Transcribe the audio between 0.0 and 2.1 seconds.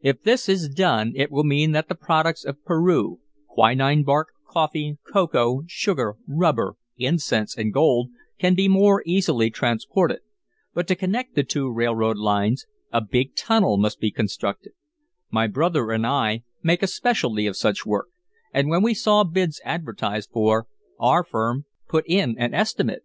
If this is done it will mean that the